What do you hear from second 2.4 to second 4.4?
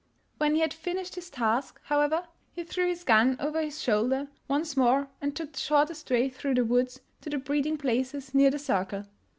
he threw his gun over his shoulder